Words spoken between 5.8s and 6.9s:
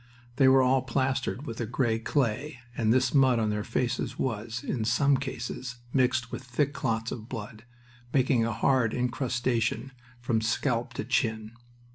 mixed with thick